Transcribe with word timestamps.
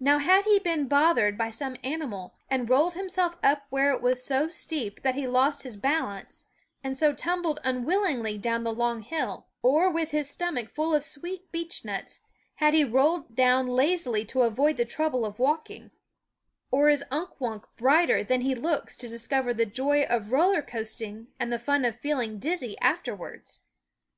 Now 0.00 0.16
had 0.18 0.46
he 0.46 0.58
been 0.58 0.88
bothered 0.88 1.36
by 1.36 1.50
some 1.50 1.76
animal 1.84 2.34
and 2.48 2.70
rolled 2.70 2.94
himself 2.94 3.36
up 3.42 3.66
where 3.68 3.92
it 3.92 4.00
was 4.00 4.24
so 4.24 4.48
steep 4.48 5.02
that 5.02 5.14
he 5.14 5.26
lost 5.26 5.62
his 5.62 5.76
balance, 5.76 6.46
and 6.82 6.96
so 6.96 7.12
tumbled 7.12 7.60
unwillingly 7.62 8.38
down 8.38 8.64
the 8.64 8.72
long 8.72 9.02
hill; 9.02 9.48
or, 9.60 9.90
with 9.90 10.10
his 10.10 10.26
SCHOOL 10.30 10.30
Of 10.30 10.32
stomach 10.62 10.70
full 10.74 10.94
of 10.94 11.04
sweet 11.04 11.52
beechnuts, 11.52 12.20
had 12.54 12.72
he 12.72 12.80
242 12.82 13.34
down 13.34 13.66
lazily 13.66 14.24
to 14.24 14.40
avoid 14.40 14.78
the 14.78 14.86
trouble 14.86 15.26
of 15.26 15.38
or 16.70 16.88
is 16.88 17.04
Unk 17.10 17.38
Wunk 17.38 17.66
brighter 17.76 18.24
than 18.24 18.40
he 18.40 18.54
looks 18.54 18.96
to 18.96 19.06
discover 19.06 19.52
the 19.52 19.66
joy 19.66 20.04
of 20.04 20.32
roller 20.32 20.62
coasting 20.62 21.26
and 21.38 21.52
the 21.52 21.58
fun 21.58 21.84
of 21.84 22.00
feeling 22.00 22.38
dizzy 22.38 22.78
afterwards 22.78 23.60